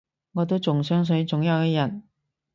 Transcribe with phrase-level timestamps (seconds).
[0.31, 2.01] 我都仲相信，總有一日